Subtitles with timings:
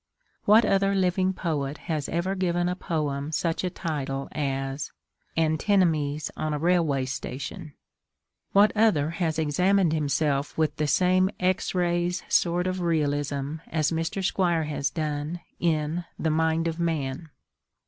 [0.45, 4.91] What other living poet has ever given a poem such a title as
[5.37, 7.75] Antinomies on a Railway Station?
[8.51, 14.23] What other has examined himself with the same X rays sort of realism as Mr.
[14.25, 17.29] Squire has done in _The Mind of Man?